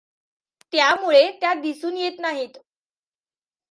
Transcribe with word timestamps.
त्यामुळे 0.73 1.31
त्या 1.31 1.53
दिसून 1.53 1.97
येत 1.97 2.19
नाहीत. 2.19 2.57